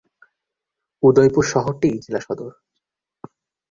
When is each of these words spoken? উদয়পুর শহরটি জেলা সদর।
উদয়পুর 1.03 1.43
শহরটি 1.43 1.89
জেলা 1.99 2.19
সদর। 2.19 2.51